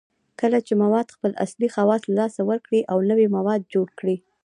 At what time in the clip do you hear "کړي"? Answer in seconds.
3.99-4.15